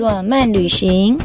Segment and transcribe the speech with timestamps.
[0.00, 1.18] 部落漫旅行，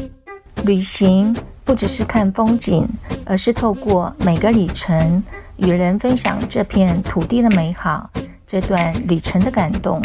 [0.66, 1.34] 旅行
[1.64, 2.86] 不只是看风景，
[3.24, 5.24] 而是透过每个里程，
[5.56, 8.10] 与人分享这片土地的美好，
[8.46, 10.02] 这段旅程的感动。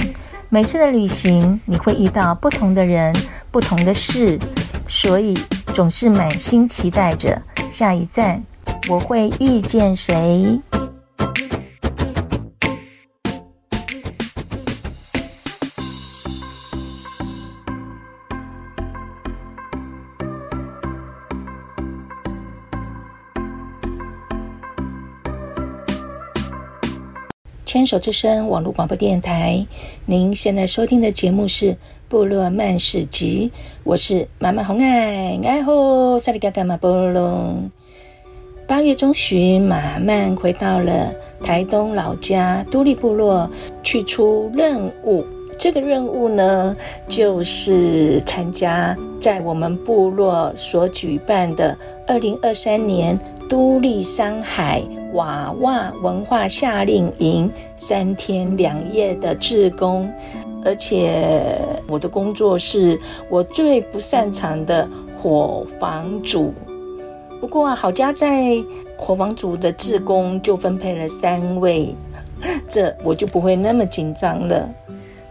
[0.49, 3.13] 每次的旅行，你会遇到不同的人，
[3.51, 4.39] 不同的事，
[4.87, 5.37] 所以
[5.75, 8.41] 总是满心期待着下一站，
[8.89, 10.61] 我会遇见谁？
[27.71, 29.65] 牵手之声网络广播电台，
[30.05, 31.67] 您现在收听的节目是
[32.09, 33.53] 《部落漫市集》，
[33.85, 37.71] 我是妈妈红爱爱吼萨里嘎嘎马波隆。
[38.67, 43.49] 八月中旬，马曼回到了台东老家都历部落，
[43.85, 45.25] 去出任务。
[45.57, 53.17] 这个任务呢，就是参加在我们部落所举办的二零二三年
[53.49, 54.83] 都历山海
[55.13, 60.11] 娃娃文化夏令营三天两夜的志工，
[60.65, 61.59] 而且
[61.89, 66.53] 我的工作是我最不擅长的火房主。
[67.41, 68.57] 不过啊，好家在
[68.97, 71.95] 火房主的志工就分配了三位，
[72.69, 74.69] 这我就不会那么紧张了。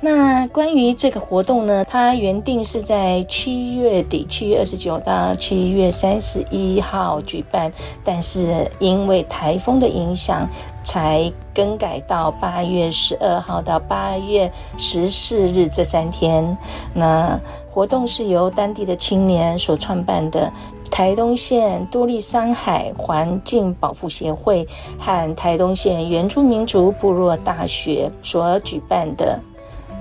[0.02, 7.70] 那关于这个活动呢，它原定是在七月底，七月二十九到七月三十一号举办，
[8.02, 10.48] 但是因为台风的影响，
[10.86, 16.58] 才更改到八月十二号到八月十四日这三天。
[16.94, 17.38] 那
[17.70, 20.50] 活动是由当地的青年所创办的
[20.90, 24.66] 台东县都历山海环境保护协会
[24.98, 29.38] 和台东县原住民族部落大学所举办的。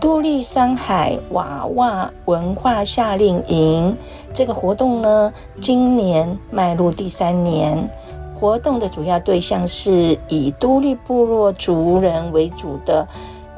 [0.01, 3.97] 都立山海娃娃文化夏令营
[4.33, 7.89] 这个活动呢，今年迈入第三年。
[8.39, 13.07] 活动的主要对象是以都立部落族人为主的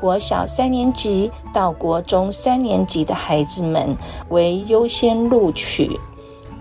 [0.00, 3.94] 国小三年级到国中三年级的孩子们
[4.30, 5.90] 为优先录取。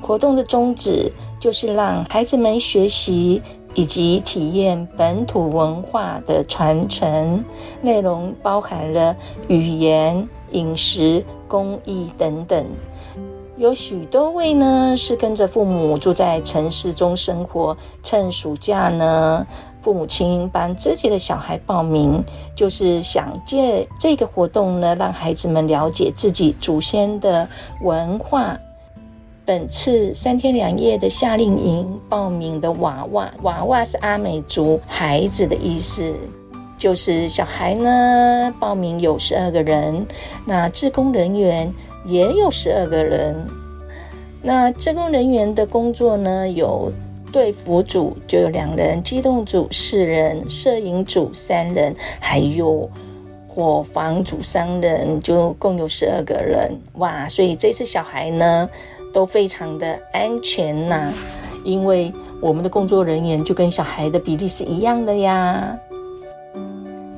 [0.01, 3.41] 活动的宗旨就是让孩子们学习。
[3.79, 7.41] 以及体验本土文化的传承，
[7.81, 9.15] 内容包含了
[9.47, 12.65] 语言、饮食、工艺等等。
[13.55, 19.47] 有许多位呢是跟着父母住在城市中生活，趁暑假呢，
[19.81, 22.21] 父母亲帮自己的小孩报名，
[22.53, 27.47] 就是想借这个活动呢，让孩子们了解自己祖先的
[27.81, 28.57] 文化。
[29.49, 36.13] 本次三天两夜的夏令营报名的娃娃，娃娃是阿美族孩子的意思，
[36.77, 38.53] 就是小孩呢。
[38.59, 40.05] 报名有十二个人，
[40.45, 41.73] 那志工人员
[42.05, 43.35] 也有十二个人。
[44.39, 46.91] 那志工人员的工作呢，有
[47.31, 52.87] 队服组就有两人，机动组四人，摄影组三人，还有
[53.47, 56.71] 伙房组三人，就共有十二个人。
[56.99, 58.69] 哇，所以这次小孩呢。
[59.13, 61.13] 都非常的安全呐、
[61.63, 62.11] 因为
[62.41, 65.77] 我们的工作人员就跟小孩的比例是一样的呀。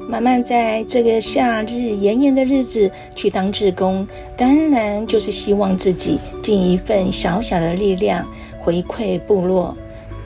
[0.09, 8.27] 慢慢在这个夏日炎炎的日子去当志工，当然就是希望自己尽一份小小的力量
[8.59, 9.73] 回馈部落，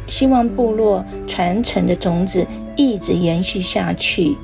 [0.07, 4.35] 希望部落传承的种子一直延续下去。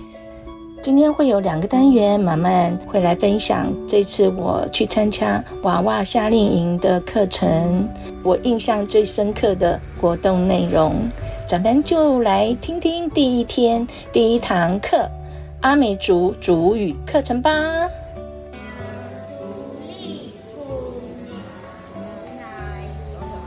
[0.84, 7.88] 今天会有两个单元，马漫会来分享这次我去参加娃娃夏令营的课程，
[8.24, 10.96] 我印象最深刻的活动内容。
[11.48, 15.08] 咱们就来听听第一天第一堂课
[15.62, 17.52] 阿美族族语课程吧。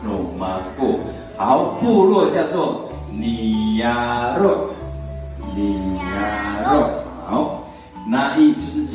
[0.05, 1.01] 鲁玛布，
[1.37, 4.69] 好，部落叫做尼亚洛，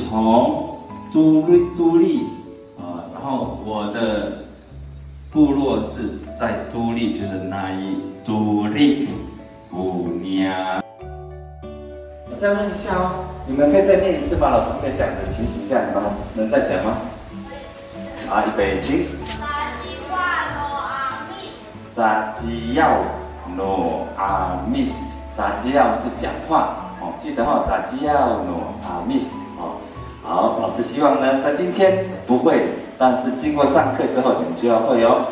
[0.09, 0.75] 从
[1.13, 2.25] 都历都历
[2.79, 4.39] 啊，然后我的
[5.31, 7.95] 部落是在都历，就是那一
[8.25, 9.07] 都历
[9.69, 10.81] 姑娘。
[12.31, 14.49] 我再问一下哦，你们可以再念一次吗？
[14.49, 16.03] 老师可以讲的情形下，你们
[16.33, 16.97] 能再讲吗？
[18.31, 19.05] 啊，预备起。
[21.95, 22.97] 扎基要
[23.55, 26.77] 诺阿密斯，扎基要是讲话。
[26.99, 29.48] 哦，记得哈，扎基要诺啊，miss 哦，
[30.29, 32.61] 好，老师希望呢，在今天不会，
[32.99, 35.25] 但是经过上课之后，你们就要会哦。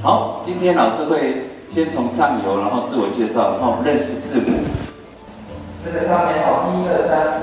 [0.00, 4.64] 好，今天老师会先从上游，然后自我介绍，然后认识字母。
[5.84, 7.37] 这个上面好，一二三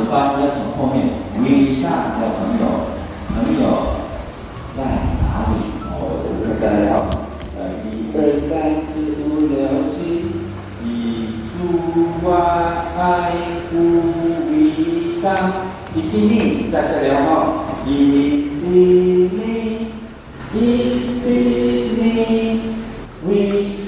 [0.00, 0.96] 们阿美族发要从后面，
[1.36, 2.62] 米上的朋友，
[3.28, 3.64] 朋友
[4.74, 5.52] 在哪里？
[5.84, 5.94] 哦，
[6.24, 6.96] 我们大家好。
[7.84, 7.86] 一
[8.16, 8.18] 二
[8.48, 8.50] 三
[8.80, 8.88] 四
[9.28, 9.54] 五六
[9.86, 9.94] 七，
[10.82, 10.86] 一
[11.52, 11.58] 株
[12.22, 12.24] 花
[12.98, 13.00] 爱
[13.72, 13.76] 无
[14.50, 14.52] 味
[15.22, 15.24] 道。
[15.94, 17.26] 一滴滴是在这里哈，
[17.84, 17.88] 一
[18.60, 18.68] 滴
[19.28, 19.38] 滴，
[20.54, 20.56] 一
[21.20, 21.26] 滴
[21.96, 22.00] 滴，
[23.26, 23.28] 味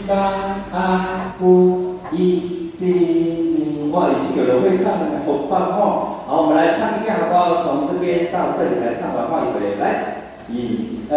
[0.06, 0.10] 道
[0.72, 0.76] 爱
[1.38, 3.41] 不一定
[3.92, 6.24] 哇，已经有人会唱了，好棒哦！
[6.26, 7.62] 好，我们来唱一遍好不好？
[7.62, 9.84] 从这边到这里来唱完，换一回来。
[10.48, 11.14] 一二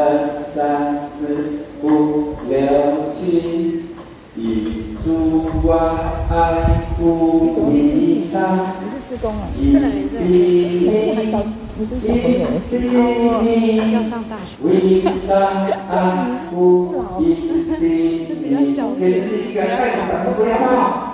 [0.53, 3.83] 三四五六七，
[4.35, 5.07] 一株
[5.63, 5.95] 花
[6.29, 6.35] 爱
[6.99, 8.35] 无味道。
[8.81, 9.47] 你是志工啊？
[9.57, 10.27] 一滴滴，
[10.83, 12.77] 一滴
[13.39, 14.51] 滴，要上大学。
[14.63, 14.69] 味
[15.25, 15.31] 道
[15.89, 15.93] 爱
[16.53, 16.53] 无
[17.21, 17.23] 一
[17.79, 18.45] 滴滴。
[18.99, 21.04] 也是一个爱的掌声，好。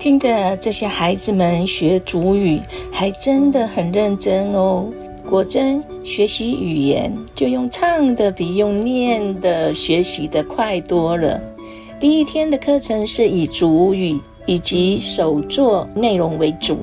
[0.00, 2.58] 听着这些孩子们学族语，
[2.90, 4.86] 还真的很认真哦。
[5.28, 11.38] 果真，学习语言就用唱的比用念的学习的快多了。
[12.00, 16.78] 第一天的课程是以族语以及手作内容为主。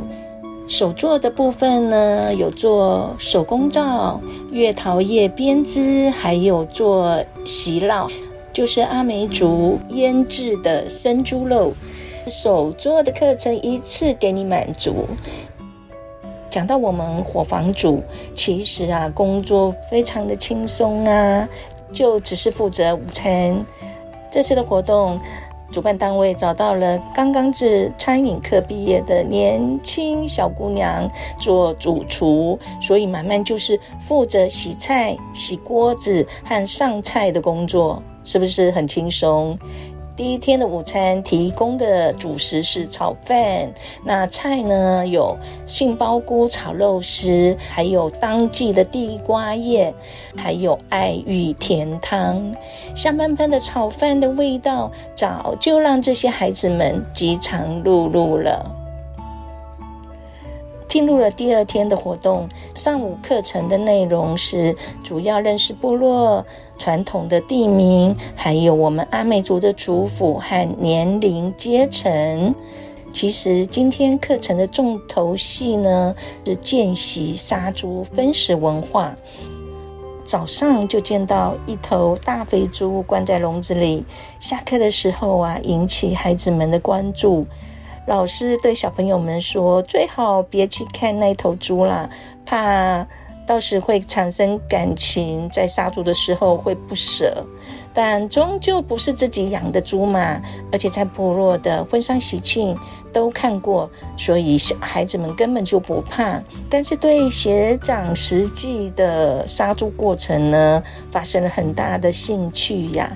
[0.67, 4.21] 手作的部分呢，有做手工皂、
[4.51, 8.07] 月桃叶编织，还有做席烙，
[8.53, 11.73] 就是阿美族腌制的生猪肉。
[12.27, 15.07] 手作的课程一次给你满足。
[16.50, 18.01] 讲到我们伙房主，
[18.33, 21.47] 其实啊，工作非常的轻松啊，
[21.91, 23.65] 就只是负责午餐。
[24.31, 25.19] 这次的活动，
[25.69, 31.07] 主办单位找到了刚刚自餐饮课毕业的年轻小姑娘
[31.38, 39.57] 做主厨，所以满满就是负责洗菜、洗锅子和上菜的工作，是不是很轻松？
[40.17, 43.71] 第一天的午餐提供的主食是炒饭，
[44.03, 45.37] 那菜呢，有
[45.67, 49.93] 杏鲍菇炒肉丝，还有当季的地瓜叶，
[50.35, 52.55] 还有爱玉甜汤。
[52.95, 58.76] 香喷喷的炒饭的味道，早就让这些孩子们饥肠辘辘了。
[60.88, 66.45] 进入了第二天的活动，上午课程的内容是主要认识部落
[66.78, 72.56] 传统的地名，还有我们阿美族的族谱和年龄阶层。
[73.13, 76.13] 其实今天课程的重头戏呢，
[76.45, 79.16] 是见习杀猪分食文化。
[80.25, 84.06] 早上就见到一头大肥猪关在笼子里，
[84.42, 87.45] 下课的时候啊，引起孩子们的关注。
[88.07, 92.09] 老师对小朋友们说：“最好别去看那头猪啦，
[92.45, 93.06] 怕
[93.45, 97.45] 到时会产生感情，在杀猪的时候会不舍。
[97.94, 102.77] 但终究不是自己养的猪嘛，而且在部落的婚丧喜庆
[103.12, 106.41] 都看过，所以小孩子们根本就不怕。
[106.70, 110.81] 但是对学长实际的杀猪过程呢，
[111.12, 113.12] 发生了很大的兴趣呀。”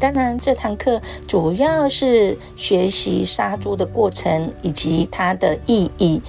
[0.00, 6.20] 当然，这堂课主要是学习杀猪的过程以及它的意义。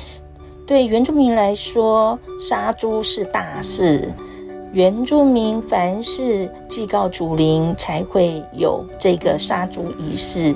[0.66, 4.12] 对原住民来说，杀猪是大事。
[4.72, 10.54] 原住民凡事祭告祖灵，才会有这个杀猪仪式。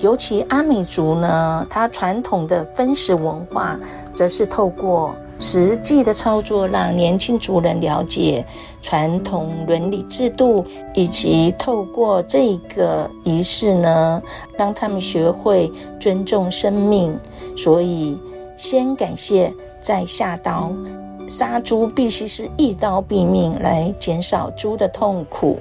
[0.00, 3.78] 尤其阿美族呢，它传统的分食文化，
[4.14, 8.44] 则是透过实际的操作，让年轻族人了解
[8.80, 10.64] 传统伦理制度，
[10.94, 14.22] 以及透过这个仪式呢，
[14.56, 17.18] 让他们学会尊重生命。
[17.56, 18.18] 所以，
[18.56, 20.72] 先感谢再下刀，
[21.28, 25.58] 杀猪必须是一刀毙命，来减少猪的痛苦。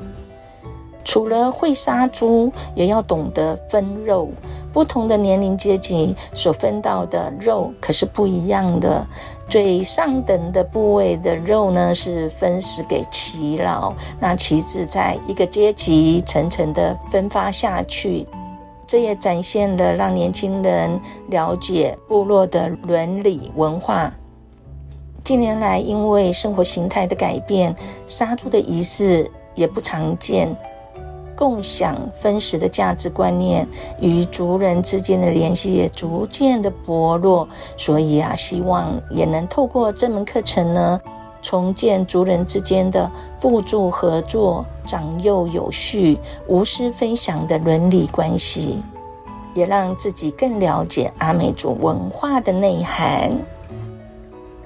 [1.03, 4.30] 除了会杀猪，也要懂得分肉。
[4.74, 9.08] 不同的年龄阶级所分到的肉可是不一样的。
[9.48, 13.94] 最上等的部位的肉呢，是分食给耆老。
[14.20, 18.25] 那其次，在一个阶级层层的分发下去，
[18.88, 24.12] 这也展现了让年轻人了解部落的伦理文化。
[25.24, 27.75] 近年来，因为生活形态的改变，
[28.08, 30.53] 杀猪的仪式也不常见。
[31.36, 33.68] 共享分食的价值观念
[34.00, 37.48] 与族人之间的联系也逐渐的薄弱，
[37.78, 41.00] 所以啊，希望也能透过这门课程呢，
[41.42, 48.84] 重建族人之间的互助合作、长幼有序、无私分享的伦理关系，
[49.54, 53.32] 也让自己更了解阿美族文化的内涵。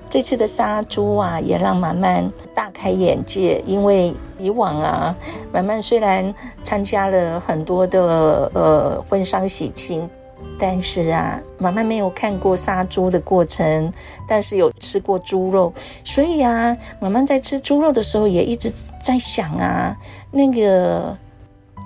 [0.09, 3.61] 这次的杀猪啊，也让满满大开眼界。
[3.65, 5.15] 因为以往啊，
[5.51, 6.33] 满满虽然
[6.63, 10.09] 参加了很多的呃婚丧喜庆，
[10.57, 13.91] 但是啊，满满没有看过杀猪的过程，
[14.27, 15.73] 但是有吃过猪肉，
[16.03, 18.71] 所以啊，满满在吃猪肉的时候也一直
[19.01, 19.95] 在想啊，
[20.31, 21.17] 那个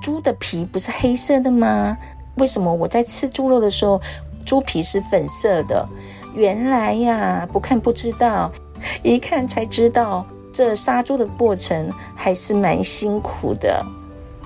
[0.01, 1.97] 猪的皮不是黑色的吗？
[2.35, 3.99] 为什么我在吃猪肉的时候，
[4.45, 5.87] 猪皮是粉色的？
[6.33, 8.51] 原来呀，不看不知道，
[9.03, 13.85] 一看才知道，这杀猪的过程还是蛮辛苦的。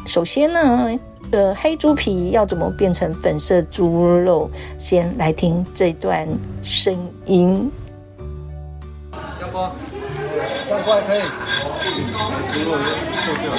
[0.06, 0.90] 首先呢，
[1.32, 4.50] 呃，黑猪皮要怎么变成粉色猪肉？
[4.78, 6.28] 先来听这段
[6.62, 7.72] 声音。
[9.42, 9.58] 要不，
[10.68, 11.22] 这样过来可以。
[12.54, 13.58] 猪肉破掉了，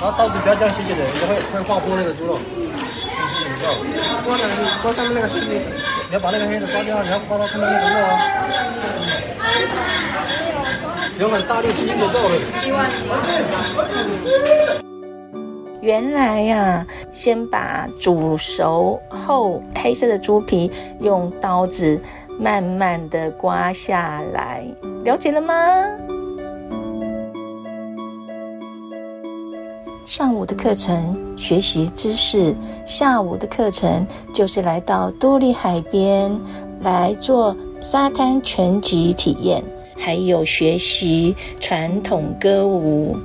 [0.00, 2.38] 然后刀子不要这样斜斜的，你会会划破那个猪肉。
[4.24, 4.46] 刮掉，
[4.82, 5.54] 刮上面那个黑的，
[6.08, 8.10] 你要把那个黑的刮掉，你要刮到上面那个肉啊。
[11.18, 12.34] 有很大力轻轻的揍了。
[15.80, 22.00] 原来呀、啊，先把煮熟后黑色的猪皮用刀子
[22.40, 24.64] 慢慢的刮下来，
[25.04, 25.54] 了解了吗？
[30.16, 32.54] 上午的课程学习知识，
[32.86, 36.30] 下午的课程就是来到多利海边
[36.82, 39.60] 来做沙滩全集体验，
[39.98, 43.16] 还有学习传统歌舞。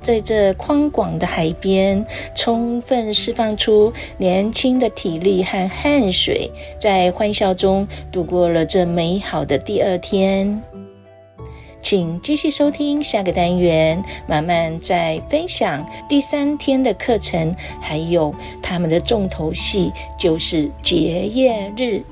[0.00, 10.62] 在这宽广的海边，充分释放出年轻的体力和汗水，在欢笑中度过了这美好的第二天。
[11.80, 22.04] 请继续收听下个单元，马漫在分享第三天的课程，还有他们的重头戏就是结业日。